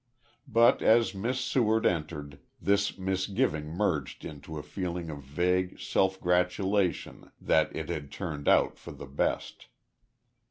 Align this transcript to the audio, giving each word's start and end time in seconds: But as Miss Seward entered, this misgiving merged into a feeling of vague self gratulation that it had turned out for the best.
But 0.47 0.81
as 0.81 1.13
Miss 1.13 1.39
Seward 1.39 1.85
entered, 1.85 2.39
this 2.59 2.97
misgiving 2.97 3.67
merged 3.67 4.25
into 4.25 4.57
a 4.57 4.63
feeling 4.63 5.11
of 5.11 5.21
vague 5.21 5.79
self 5.79 6.19
gratulation 6.19 7.29
that 7.39 7.75
it 7.75 7.87
had 7.89 8.11
turned 8.11 8.47
out 8.47 8.79
for 8.79 8.93
the 8.93 9.05
best. 9.05 9.67